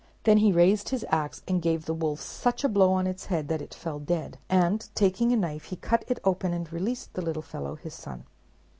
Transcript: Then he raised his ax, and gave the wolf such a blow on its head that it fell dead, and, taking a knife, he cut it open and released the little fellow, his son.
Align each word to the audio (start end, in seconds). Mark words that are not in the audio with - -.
Then 0.23 0.37
he 0.37 0.51
raised 0.51 0.89
his 0.89 1.05
ax, 1.09 1.43
and 1.47 1.61
gave 1.61 1.85
the 1.85 1.93
wolf 1.93 2.19
such 2.21 2.63
a 2.63 2.67
blow 2.69 2.91
on 2.93 3.05
its 3.05 3.25
head 3.27 3.49
that 3.49 3.61
it 3.61 3.75
fell 3.75 3.99
dead, 3.99 4.39
and, 4.49 4.89
taking 4.95 5.31
a 5.31 5.35
knife, 5.37 5.65
he 5.65 5.75
cut 5.75 6.03
it 6.07 6.17
open 6.23 6.55
and 6.55 6.73
released 6.73 7.13
the 7.13 7.21
little 7.21 7.43
fellow, 7.43 7.75
his 7.75 7.93
son. 7.93 8.23